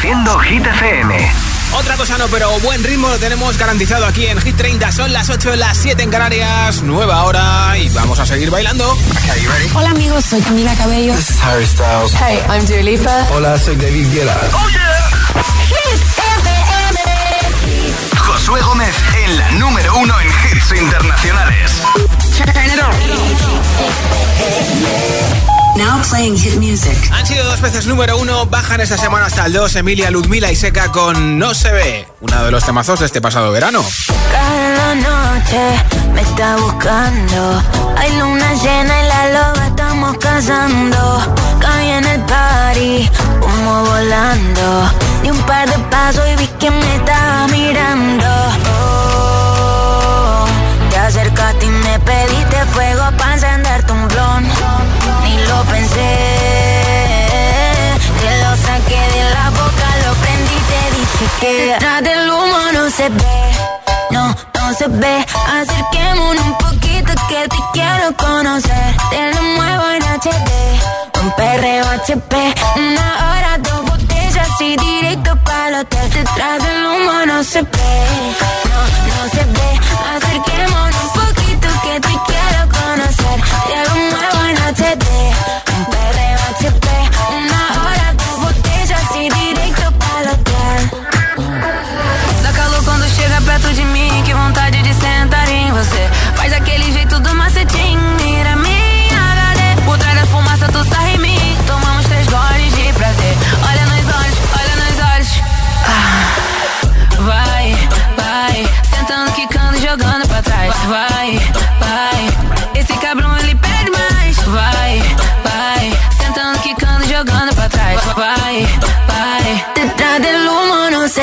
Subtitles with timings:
[0.00, 1.32] Reproduciendo Hit FM.
[1.74, 4.90] Otra cosa no, pero buen ritmo lo tenemos garantizado aquí en Hit 30.
[4.92, 8.96] Son las 8, las 7 en Canarias, nueva hora y vamos a seguir bailando.
[9.74, 11.14] Hola amigos, soy Camila Cabello.
[11.14, 12.14] This is Harry Styles.
[12.14, 13.26] Hey, I'm Dua Lipa.
[13.32, 14.40] Hola, soy David Guetta.
[14.54, 15.42] ¡Oh, yeah!
[15.68, 16.00] Hit
[16.38, 17.00] FM.
[18.16, 21.82] Josué Gómez en la número uno en hits internacionales.
[25.76, 26.96] Now playing hit music.
[27.12, 30.56] Han sido dos veces número uno, bajan esta semana hasta el 2 Emilia, Ludmila y
[30.56, 33.84] Seca con No se ve, uno de los temazos de este pasado verano.
[34.32, 37.62] Cada noche me está buscando.
[37.96, 41.36] Hay luna llena y la loba estamos cazando.
[41.60, 43.10] Caí en el party,
[43.40, 44.90] humo volando.
[45.22, 48.26] Di un par de pasos y vi que me estaba mirando.
[51.12, 54.44] Te acercaste y me pediste fuego para encenderte un blon.
[55.24, 56.16] Ni lo pensé,
[58.20, 62.58] te lo saqué de la boca, lo prendí y te dije que detrás del humo
[62.74, 63.52] no se ve,
[64.10, 65.26] no, no se ve.
[65.60, 68.96] Acerquémonos un poquito que te quiero conocer.
[69.10, 73.89] Te lo muevo en HD, un perreo HP, una hora, dos
[74.30, 76.10] botellas y directo para el hotel.
[76.10, 77.68] Detrás del humo no se ve,
[78.70, 79.70] no, no se ve.
[80.14, 83.38] Acerquémonos un poquito que te quiero conocer.
[83.66, 85.06] Te lo muevo en HD,
[85.68, 85.69] un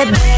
[0.04, 0.37] said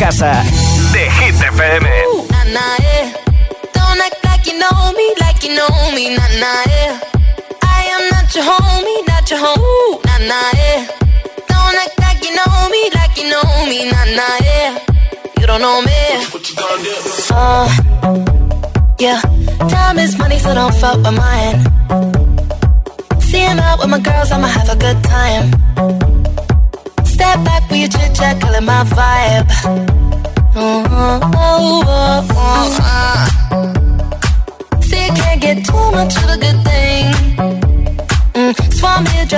[0.00, 0.29] Casa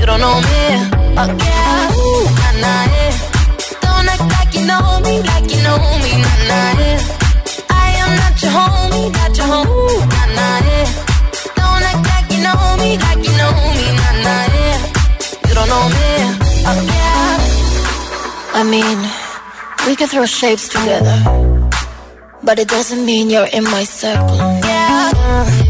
[0.00, 3.12] You don't know me, yeah, ooh, nah, nah, yeah.
[3.84, 6.98] Don't act like you know me, like you know me, nah, nah, yeah.
[7.68, 10.88] I am not your homie, not your homie, nah, nah, yeah.
[11.54, 14.78] Don't act like you know me, like you know me, nah, nah, yeah.
[15.46, 16.08] You don't know me,
[16.88, 17.38] yeah.
[18.54, 18.98] I mean,
[19.86, 21.18] we could throw shapes together,
[22.42, 24.36] but it doesn't mean you're in my circle.
[24.64, 25.69] Yeah.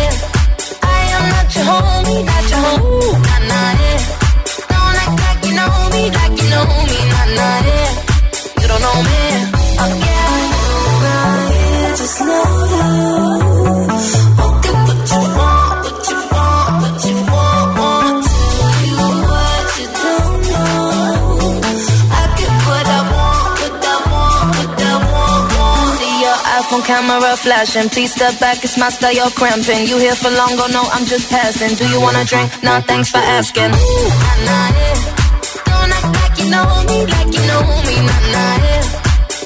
[26.81, 27.89] Camera flashing.
[27.89, 29.87] Please step back, it's my style, you're cramping.
[29.87, 31.75] You here for long, go no, I'm just passing.
[31.75, 32.51] Do you wanna drink?
[32.63, 33.71] Nah, thanks for asking.
[33.71, 34.99] Ooh, nah, nah, yeah.
[35.67, 38.83] Don't act like you know me, like you know me, nah, nah, yeah.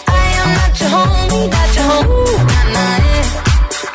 [0.08, 3.27] I am not your homie, not your homie, nah, nah, yeah.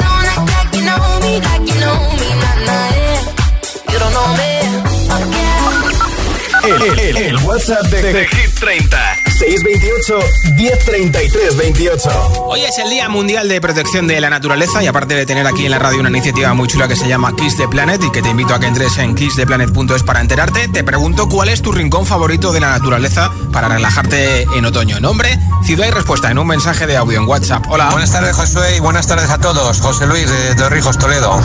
[0.00, 3.20] Don't act like you know me, like you know me, nah, nah, yeah.
[3.90, 4.50] You don't know me,
[5.12, 5.58] oh yeah.
[6.62, 10.18] El, el- el WhatsApp de, de Hit 30, 628
[10.54, 12.10] 1033 28.
[12.44, 15.64] Hoy es el Día Mundial de Protección de la Naturaleza y aparte de tener aquí
[15.64, 18.20] en la radio una iniciativa muy chula que se llama Kiss the Planet y que
[18.20, 22.04] te invito a que entres en kisstheplanet.es para enterarte, te pregunto cuál es tu rincón
[22.04, 25.00] favorito de la naturaleza para relajarte en otoño.
[25.00, 27.64] Nombre, ciudad y respuesta en un mensaje de audio en WhatsApp.
[27.70, 27.88] Hola.
[27.92, 29.80] Buenas tardes, Josué, y buenas tardes a todos.
[29.80, 31.40] José Luis de Torrijos, Toledo.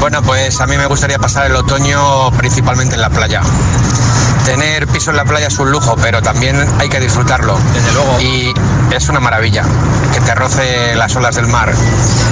[0.00, 3.42] Bueno, pues a mí me gustaría pasar el otoño principalmente en la playa.
[4.46, 7.58] Tener piso en la playa es un lujo, pero también hay que disfrutarlo.
[7.74, 8.20] Desde luego.
[8.20, 8.54] Y
[8.94, 9.64] es una maravilla
[10.12, 11.72] que te roce las olas del mar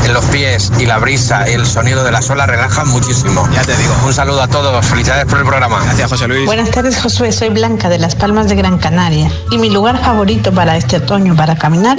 [0.04, 3.48] en los pies y la brisa y el sonido de las olas relajan muchísimo.
[3.52, 3.94] Ya te digo.
[4.04, 5.82] Un saludo a todos, felicidades por el programa.
[5.84, 6.46] Gracias, José Luis.
[6.46, 7.32] Buenas tardes, Josué.
[7.32, 9.30] Soy Blanca de Las Palmas de Gran Canaria.
[9.50, 11.98] Y mi lugar favorito para este otoño para caminar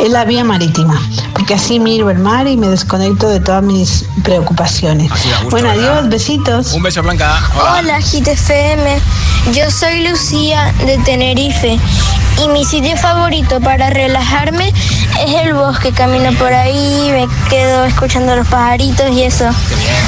[0.00, 1.00] es la vía marítima,
[1.32, 5.10] porque así miro el mar y me desconecto de todas mis preocupaciones.
[5.10, 5.98] Gusto, bueno, ¿verdad?
[5.98, 6.72] adiós, besitos.
[6.72, 7.40] Un beso, Blanca.
[7.54, 7.80] Hola.
[7.80, 9.00] Hola GTFM,
[9.52, 11.78] yo soy Lucía de Tenerife
[12.42, 14.72] y mi sitio favorito para relajarme
[15.26, 15.92] es el bosque.
[15.92, 19.48] Camino por ahí, me quedo escuchando los pajaritos y eso.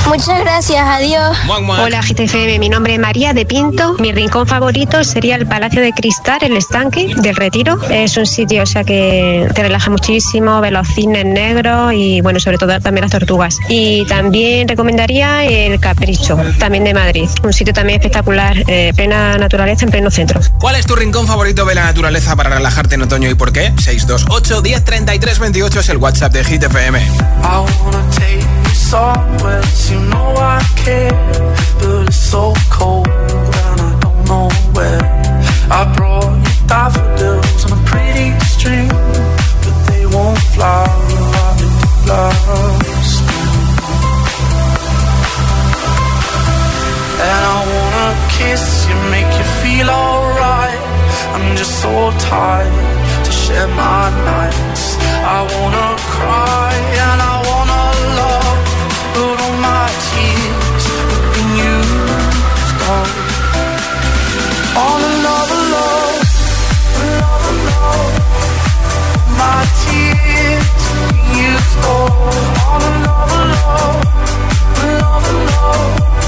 [0.06, 1.36] Muchas gracias, adiós.
[1.48, 3.94] Hola GTFM, mi nombre es María de Pinto.
[3.98, 7.78] Mi rincón favorito sería el Palacio de Cristal, el estanque del Retiro.
[7.90, 12.40] Es un sitio, o sea, que te relaja muchísimo, ver los cisnes negros y, bueno,
[12.40, 13.58] sobre todo también las tortugas.
[13.68, 17.28] Y también recomendaría el Capricho, también de Madrid.
[17.42, 20.40] Un sitio también espectacular, eh, plena naturaleza, en pleno centro.
[20.58, 22.17] ¿Cuál es tu rincón favorito de la naturaleza?
[22.18, 23.72] naturaleza para relajarte en otoño y por qué?
[23.78, 27.00] 628 1033 28 es el WhatsApp de Hit FM.
[47.20, 50.67] And I wanna kiss you, make you feel alright.
[51.40, 54.96] I'm just so tired to share my nights.
[55.36, 56.72] I wanna cry
[57.04, 57.84] and I wanna
[58.20, 58.58] love,
[59.14, 63.10] but all my tears have been used up.
[64.82, 66.22] All another love,
[67.02, 67.58] alone.
[67.70, 68.14] love.
[69.42, 72.12] My tears have been used up.
[72.66, 74.02] All another love,
[74.82, 75.46] alone.
[75.54, 76.27] love.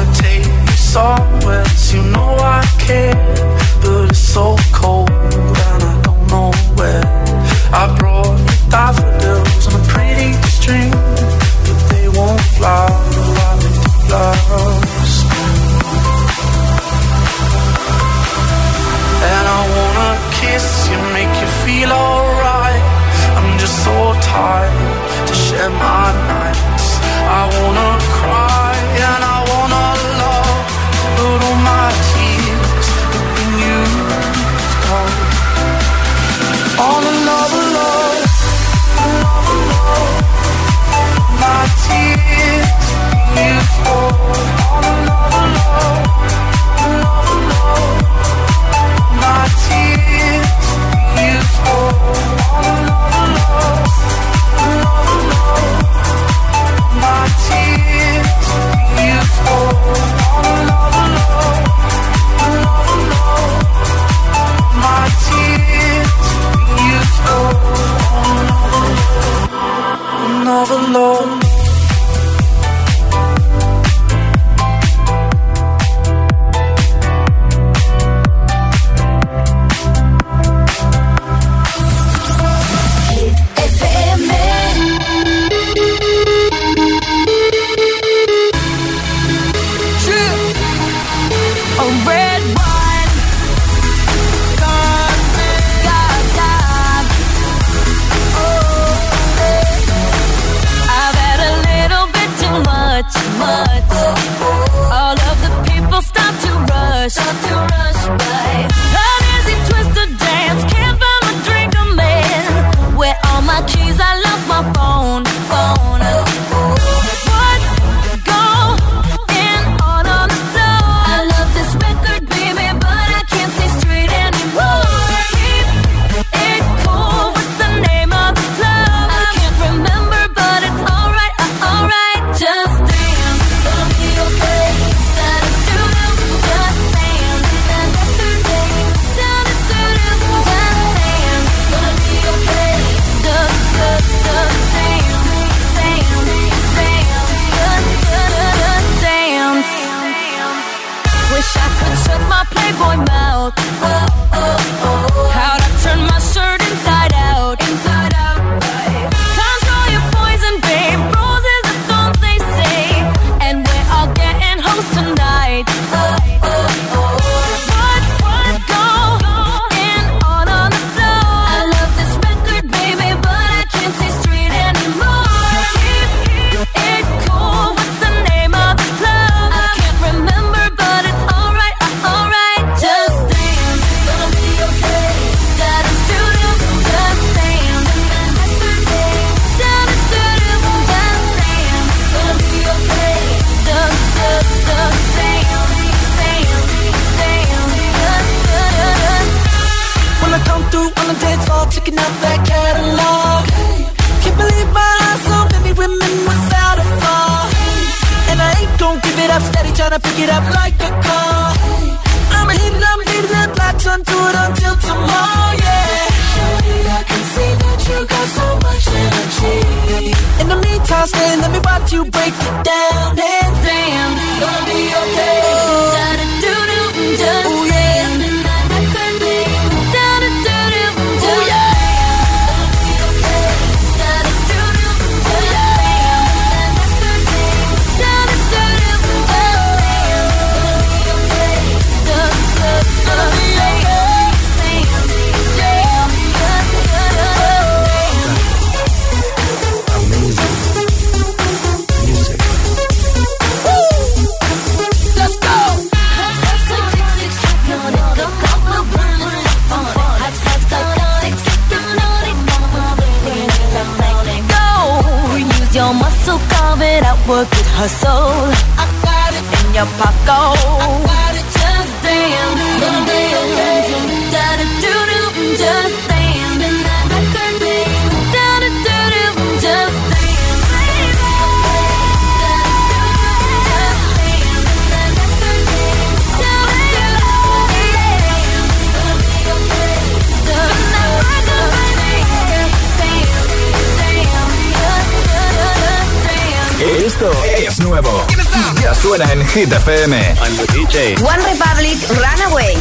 [299.53, 300.13] Hit FM.
[300.15, 301.19] I'm the DJ.
[301.21, 302.71] One Republic Runaway.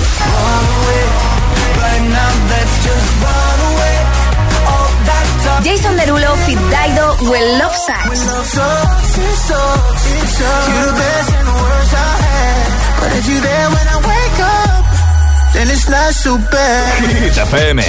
[5.64, 8.22] Jason Derulo, Fit Dido, Will Love Sucks.
[17.20, 17.83] Hit FM,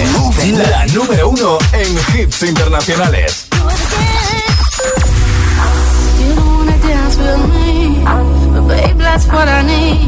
[0.70, 3.51] la número uno en hits internacionales.
[9.12, 10.08] That's what I need.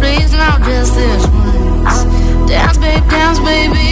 [0.00, 2.04] Please, not just this once.
[2.46, 3.85] Dance, babe, dance, baby.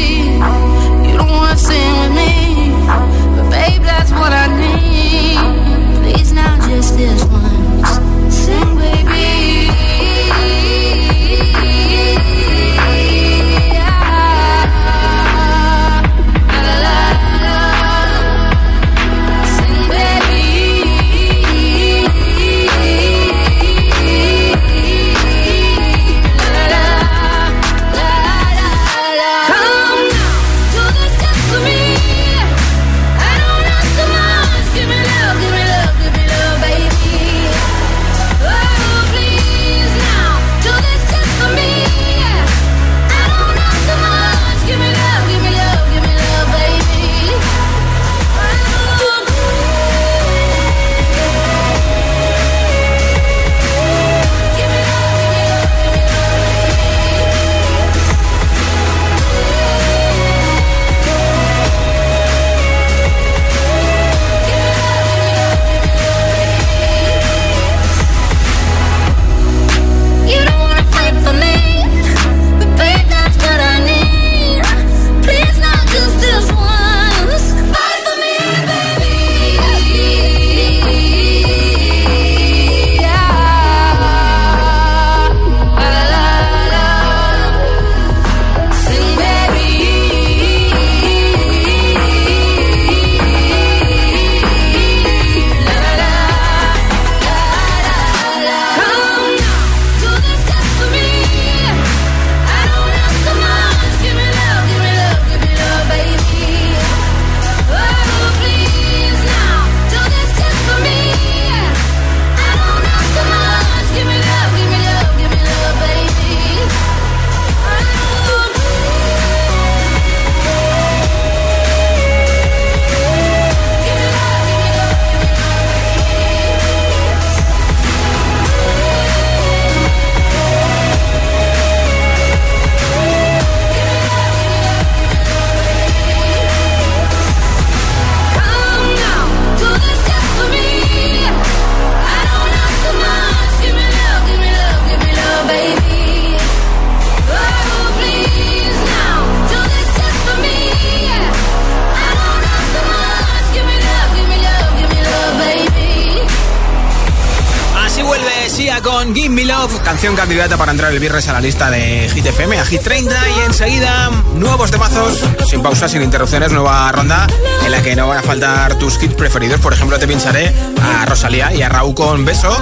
[160.15, 163.15] Canción candidata para entrar el viernes a la lista de Hit FM, a Hit 30
[163.31, 167.27] y enseguida nuevos temazos, sin pausas, sin interrupciones, nueva ronda
[167.65, 169.61] en la que no van a faltar tus hits preferidos.
[169.61, 172.57] Por ejemplo, te pincharé a Rosalía y a Raúl con Beso,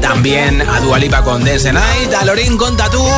[0.00, 3.08] también a Dualipa con Dance Night, a Lorin con Tattoo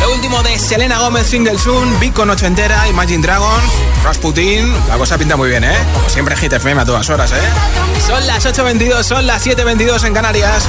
[0.00, 3.72] Lo último de Selena Gómez, Single Soon, Big con entera, Imagine Dragons,
[4.04, 4.72] Rasputin.
[4.88, 5.76] La cosa pinta muy bien, ¿eh?
[5.94, 8.00] Como siempre, Hit FM a todas horas, ¿eh?
[8.06, 10.68] Son las 8.22, son las 7.22 en Canarias.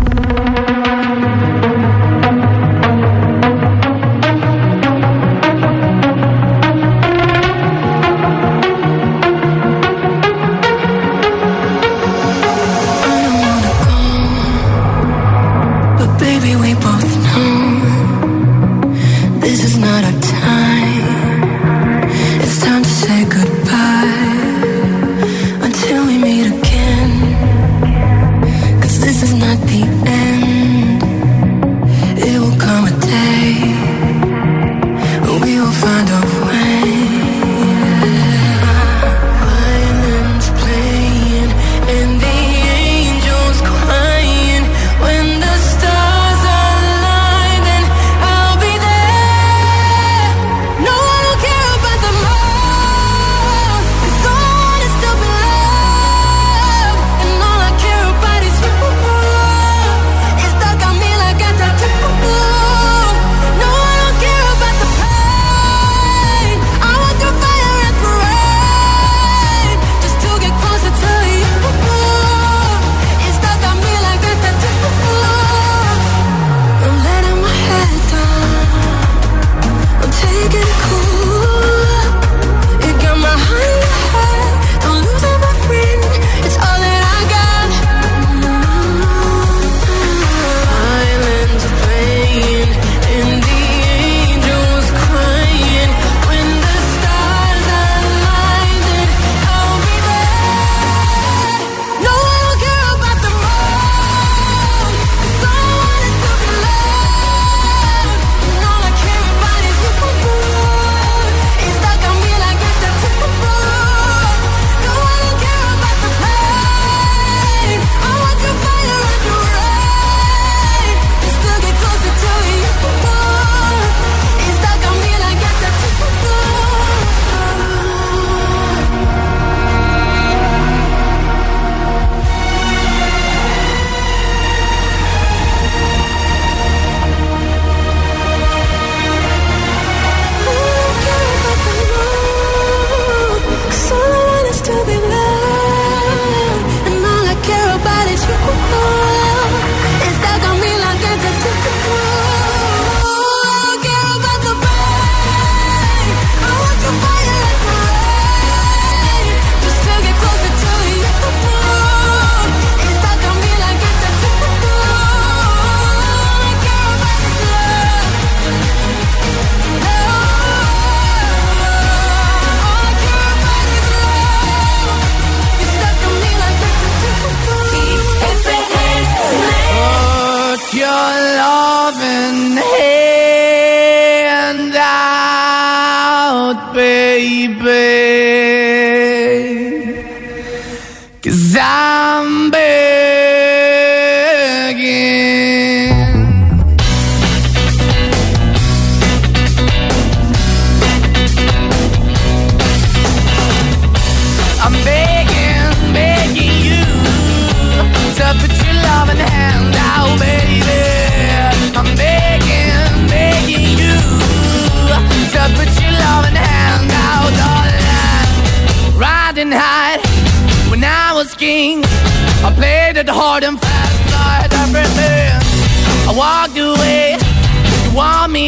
[180.71, 181.60] 天啊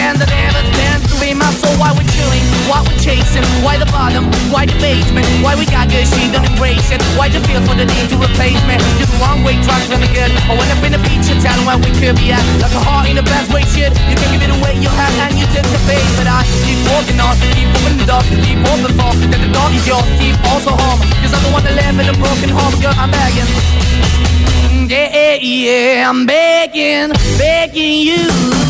[0.00, 1.76] stand, that never stands to be my soul.
[1.76, 5.92] Why we're chilling, why we're chasing, why the bottom, why the basement, why we got
[5.92, 7.00] good, she don't embrace it.
[7.20, 8.80] Why the feel for the need to replace me?
[8.96, 10.32] You're the wrong way, trying to be good.
[10.48, 12.40] I went up in the feature town where we could be at.
[12.64, 13.92] Like a heart in the best way, shit.
[14.08, 16.06] You can give it away, you have, and you take the bait.
[16.16, 19.68] But I keep walking on, keep moving the door, keep open for that the door
[19.76, 21.00] is yours, keep also home.
[21.20, 23.48] Cause I'm the one that live in a broken home, girl, I'm begging.
[24.90, 28.69] Yeah, yeah, I'm begging, begging you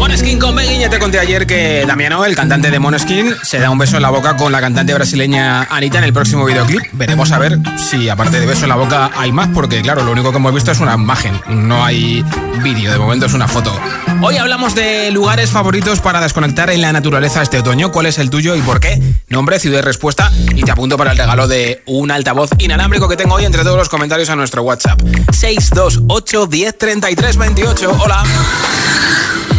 [0.00, 3.68] Moneskin con Begging, ya te conté ayer que Damiano, el cantante de Moneskin, se da
[3.68, 6.80] un beso en la boca con la cantante brasileña Anita en el próximo videoclip.
[6.92, 10.12] Veremos a ver si aparte de beso en la boca hay más, porque claro, lo
[10.12, 12.24] único que hemos visto es una imagen, no hay
[12.62, 13.78] vídeo, de momento es una foto.
[14.22, 17.92] Hoy hablamos de lugares favoritos para desconectar en la naturaleza este otoño.
[17.92, 18.98] ¿Cuál es el tuyo y por qué?
[19.28, 20.32] Nombre, ciudad y respuesta.
[20.56, 23.76] Y te apunto para el regalo de un altavoz inalámbrico que tengo hoy entre todos
[23.76, 24.98] los comentarios a nuestro WhatsApp.
[25.30, 27.96] 628 10 33 28.
[28.00, 28.24] Hola.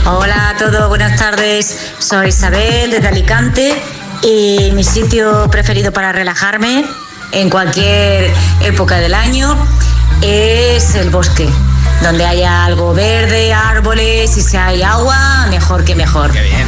[0.06, 1.94] Hola a todos, buenas tardes.
[2.00, 3.80] Soy Isabel desde Alicante
[4.24, 6.84] y mi sitio preferido para relajarme
[7.32, 9.56] en cualquier época del año
[10.24, 11.48] es el bosque,
[12.02, 16.32] donde haya algo verde, árboles y si hay agua, mejor que mejor.
[16.32, 16.68] Qué bien.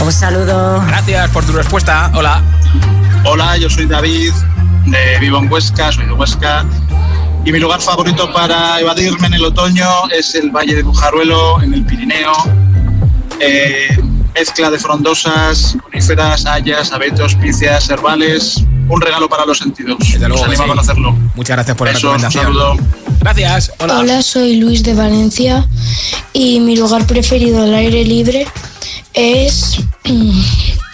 [0.00, 0.82] Un saludo.
[0.84, 2.10] Gracias por tu respuesta.
[2.14, 2.42] Hola.
[3.24, 4.32] Hola, yo soy David,
[4.86, 6.64] de, vivo en Huesca, soy de Huesca.
[7.44, 11.74] Y mi lugar favorito para evadirme en el otoño es el Valle de Bujaruelo, en
[11.74, 12.32] el Pirineo.
[13.44, 13.98] Eh,
[14.34, 18.62] mezcla de frondosas, coníferas, hayas, abetos, picias, herbales.
[18.88, 19.98] Un regalo para los sentidos.
[20.00, 20.70] Desde luego Os que animo sí.
[20.70, 21.12] a conocerlo.
[21.34, 22.44] Muchas gracias por la Besos, un recomendación.
[22.44, 22.76] saludo.
[23.20, 23.72] Gracias.
[23.78, 23.98] Hola.
[23.98, 25.66] Hola, soy Luis de Valencia
[26.32, 28.46] y mi lugar preferido al aire libre
[29.14, 29.78] es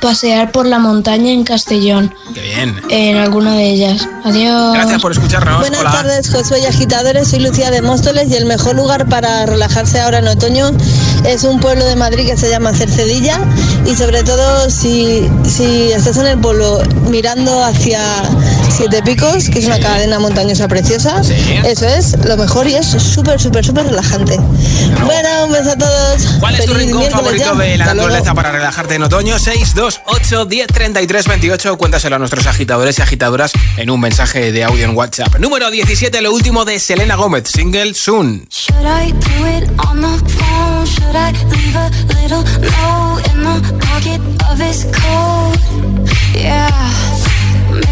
[0.00, 2.80] pasear por la montaña en Castellón, Qué bien.
[2.90, 4.08] en alguna de ellas.
[4.24, 4.74] Adiós.
[4.74, 5.60] Gracias por escucharnos.
[5.60, 5.92] Buenas Hola.
[5.92, 7.28] tardes, Josué y agitadores.
[7.28, 10.70] Soy Lucía de Móstoles y el mejor lugar para relajarse ahora en otoño
[11.24, 13.40] es un pueblo de Madrid que se llama Cercedilla
[13.86, 18.00] y sobre todo si, si estás en el pueblo mirando hacia
[18.68, 21.20] Siete Picos, que es una cadena montañosa preciosa.
[21.64, 24.36] Eso es lo mejor y es súper, súper, súper relajante.
[25.04, 26.22] Bueno, un beso a todos.
[26.40, 27.62] ¿Cuál es tu rincón favorito ya.
[27.62, 28.08] de la Hasta luego.
[28.08, 29.38] naturaleza para relajarte en otoño?
[29.76, 31.76] 628 10 33 28.
[31.76, 35.38] Cuéntaselo a nuestros agitadores y agitadoras en un mensaje de audio en WhatsApp.
[35.38, 38.48] Número 17, lo último de Selena Gómez, single Soon.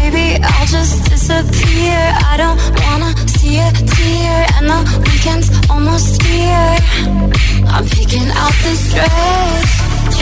[0.01, 1.97] Maybe I'll just disappear.
[2.31, 6.77] I don't wanna see a tear, and the weekend's almost here.
[7.67, 9.74] I'm picking out this dress,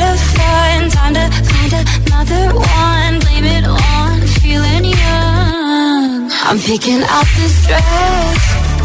[0.00, 0.90] A of fun.
[0.90, 3.14] Time to find another one.
[3.20, 6.30] Blame it on feeling young.
[6.48, 8.40] I'm picking out this dress,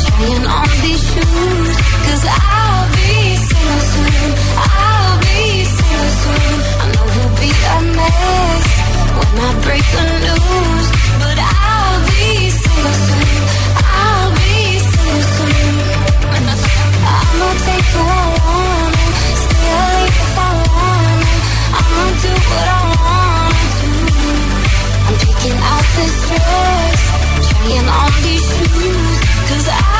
[0.06, 1.72] trying on these shoes.
[2.06, 4.30] Cause I'll be single soon.
[4.58, 6.58] I'll be single soon.
[6.82, 8.68] I know he'll be a mess
[9.18, 10.86] when I break the news.
[11.22, 13.27] But I'll be single soon.
[26.28, 29.20] Trying on these shoes.
[29.50, 29.97] Cause I'll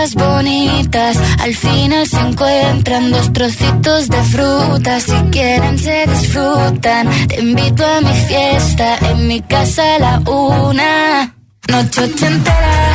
[0.00, 1.18] cosas bonitas.
[1.40, 7.08] Al final se encuentran Dos trocitos de fruta, si quieren se disfrutan.
[7.28, 11.34] Te invito a mi fiesta, en mi casa a la una.
[11.68, 12.94] Noche ochentera,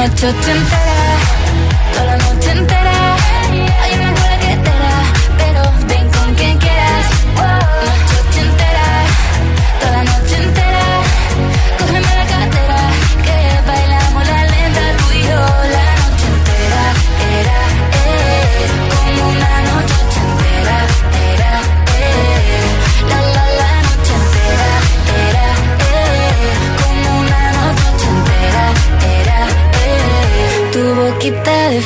[0.00, 1.39] noche te entera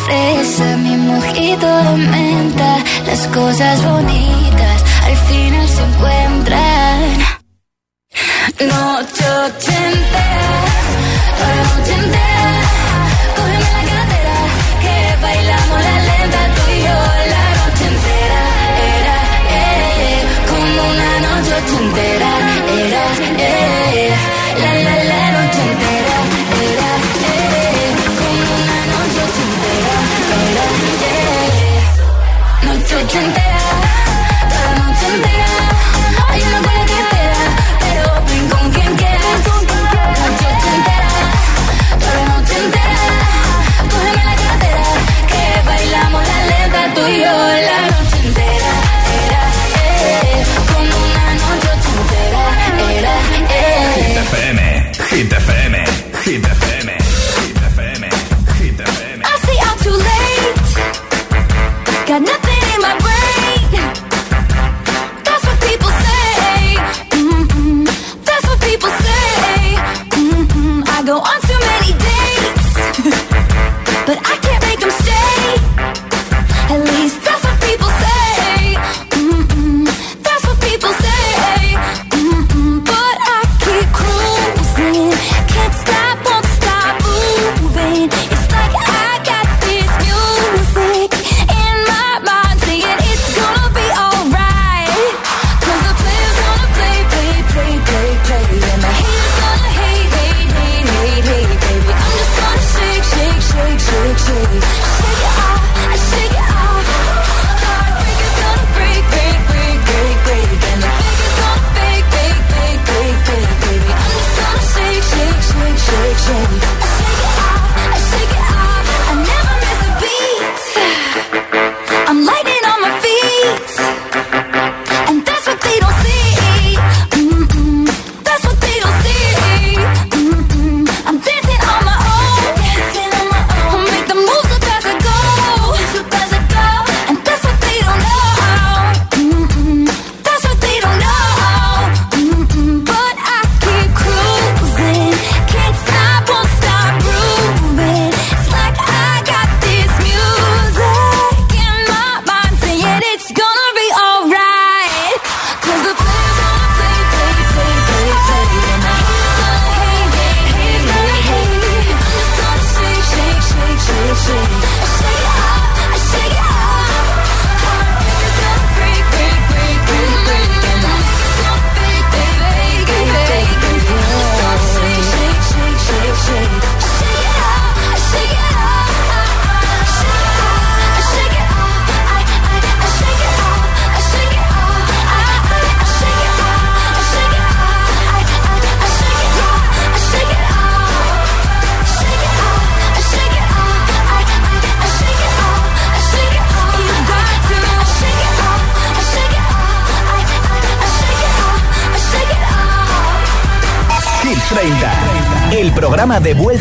[0.05, 2.71] fresa, mi mojito de menta.
[3.07, 7.19] Las cosas bonitas al final se encuentran.
[8.61, 10.53] Noche ochentera,
[11.39, 12.51] toda la noche entera.
[13.37, 14.39] Cógeme la cartera,
[14.83, 16.99] que bailamos la lenta tú y yo
[17.35, 18.43] la noche entera.
[18.97, 19.17] Era,
[19.59, 22.34] eh, como una noche ochentera.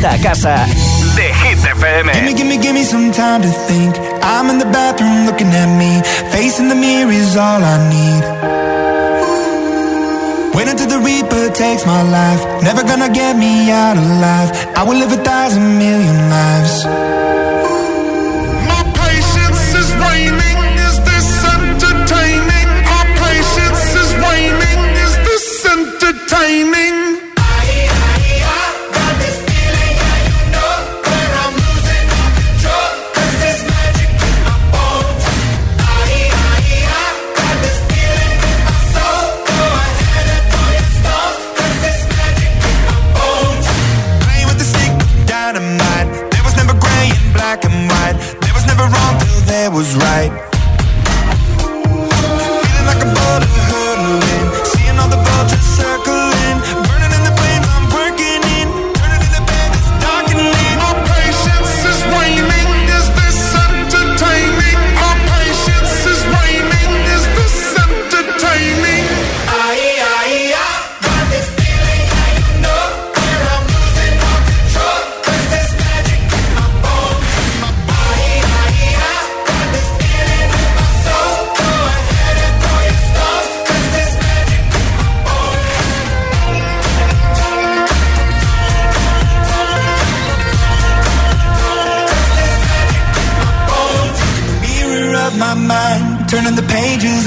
[0.04, 0.83] vuelta a casa.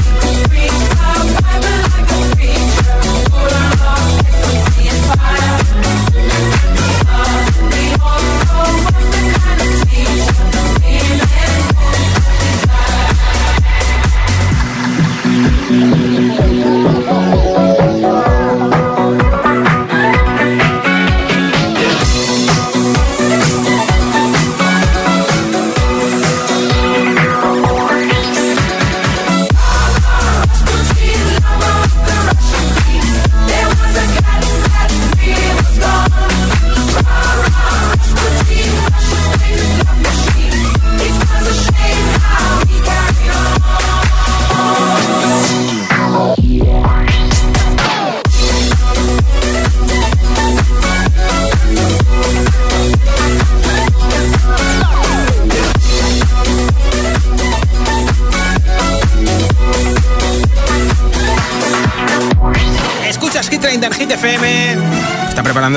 [0.00, 0.69] free.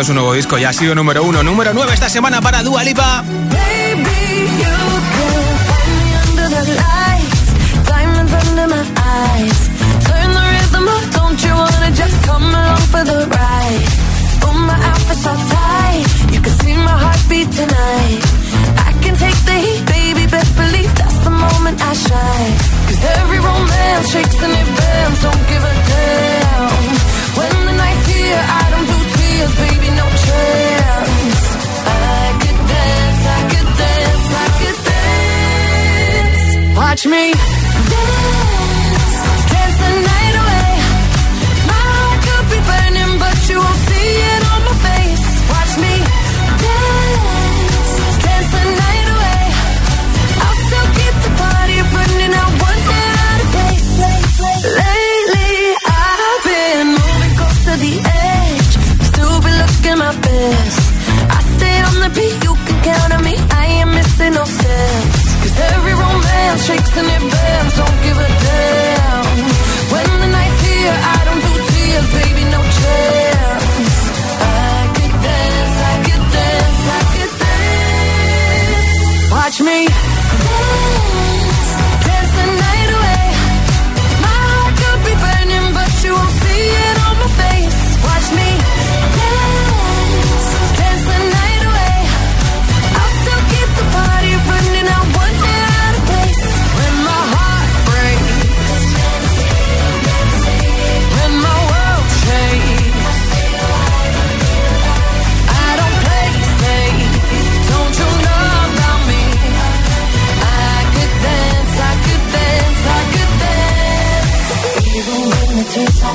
[0.03, 0.57] Su nuevo disco.
[0.57, 1.43] Ya ha sido número uno.
[1.43, 3.23] Número nueve esta semana para Dua Lipa.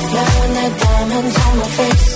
[0.09, 0.15] The
[0.81, 2.09] diamonds on my face.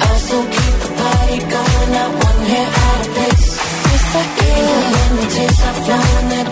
[0.00, 3.48] I still keep the party going, not one hair out of place.
[3.88, 4.56] Yes, I can.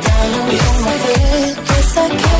[0.05, 1.57] Diamonds on my face.
[1.71, 2.40] Yes, I can.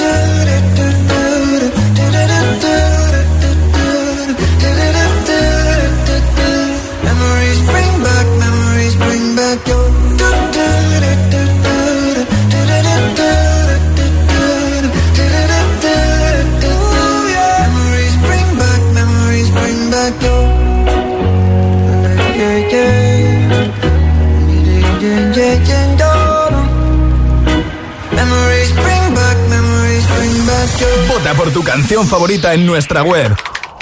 [31.71, 33.33] Canción favorita en nuestra web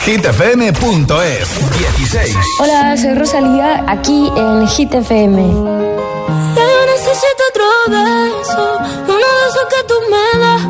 [0.05, 1.49] hitfm.es
[1.97, 2.35] 16.
[2.59, 5.41] Hola, soy Rosalía, aquí en Hit FM.
[5.41, 8.77] Ya yo necesito otro beso,
[9.07, 10.61] uno de esos que tú me das.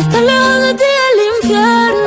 [0.00, 1.99] Estar lejos de ti el infierno,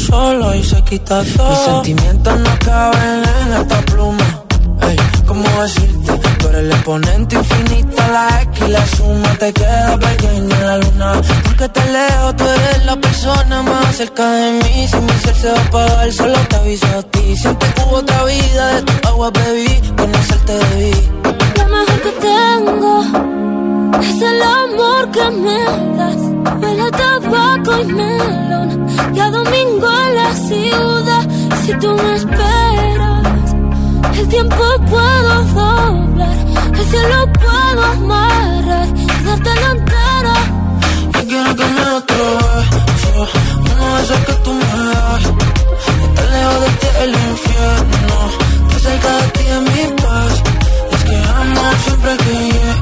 [0.00, 1.50] solos y se quita todo.
[1.50, 4.42] Mis sentimientos no caben en esta pluma.
[4.82, 6.12] Ey, ¿cómo decirte?
[6.38, 10.78] Tú eres el exponente infinito, la X y la suma te queda pequeña en la
[10.78, 11.20] luna.
[11.44, 14.88] Porque te leo, tú eres la persona más cerca de mí.
[14.88, 17.36] Si mi ser se va a apagar, solo te aviso a ti.
[17.36, 21.10] Siempre que hubo otra vida, de tu agua bebí, conocerte debí.
[21.56, 23.41] Lo mejor que tengo
[24.00, 25.64] es el amor que me
[25.96, 26.22] das.
[26.60, 28.86] Huele a tabaco y melón.
[29.14, 31.24] Y a domingo en la ciudad.
[31.64, 33.54] Si tú me esperas,
[34.18, 36.36] el tiempo puedo doblar.
[36.78, 40.34] El cielo puedo amarrar y darte la entera.
[41.12, 43.28] Yo quiero que me otro beso,
[43.60, 45.24] uno de esos que tú me das.
[46.04, 48.16] Estar lejos de ti el infierno,
[48.62, 50.42] estar cerca de ti es mi paz.
[50.92, 52.81] Es que amo siempre que llegas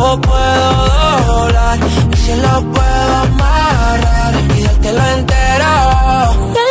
[0.00, 0.70] o puedo
[1.26, 1.78] doblar.
[2.12, 6.69] Y si lo puedo amarrar y dártelo entero.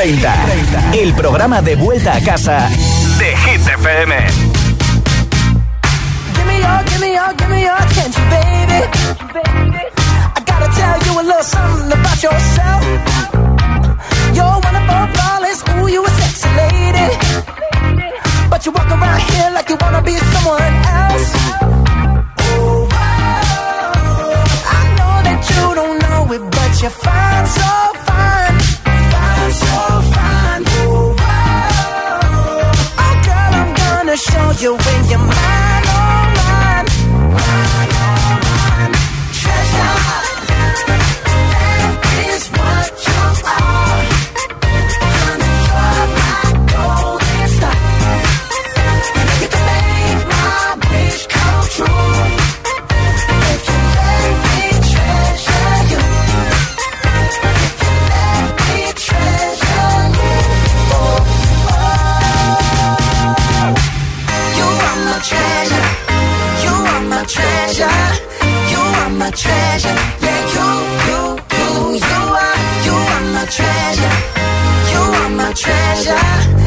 [0.00, 0.94] 30.
[0.94, 2.70] El programa de vuelta a casa
[3.18, 4.14] de Hit FM.
[6.32, 8.80] Give me your, give me your, give me your attention, baby.
[10.34, 12.82] I gotta tell you a little something about yourself.
[14.32, 17.08] You're one of our flawless, ooh, you a sexy lady.
[18.48, 21.34] But you walk around here like you wanna be someone else.
[22.48, 22.88] Ooh,
[24.64, 27.99] I know that you don't know it, but you find so
[34.60, 35.84] you in your mind.
[35.88, 36.39] Oh,
[69.80, 69.96] pleasure.
[70.20, 70.68] Yeah, you,
[71.08, 71.20] you,
[71.58, 74.16] you, you are, you are my treasure.
[74.92, 76.59] You are my treasure.